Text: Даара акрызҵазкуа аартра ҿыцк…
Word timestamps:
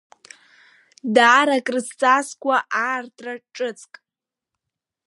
Даара 1.15 1.55
акрызҵазкуа 1.59 2.57
аартра 2.83 3.33
ҿыцк… 3.53 3.93